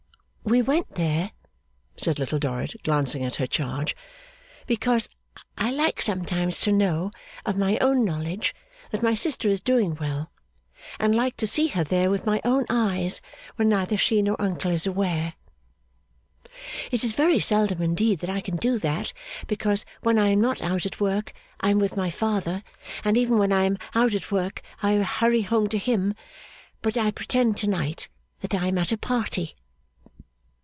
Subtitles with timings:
[0.43, 1.31] 'We went there,'
[1.95, 3.95] said Little Dorrit, glancing at her charge,
[4.67, 5.07] 'because
[5.57, 7.11] I like sometimes to know,
[7.45, 8.53] of my own knowledge,
[8.89, 10.29] that my sister is doing well;
[10.99, 13.21] and like to see her there, with my own eyes,
[13.55, 15.35] when neither she nor Uncle is aware.
[16.91, 19.13] It is very seldom indeed that I can do that,
[19.47, 21.31] because when I am not out at work,
[21.61, 22.61] I am with my father,
[23.05, 26.13] and even when I am out at work, I hurry home to him.
[26.81, 28.09] But I pretend to night
[28.41, 29.55] that I am at a party.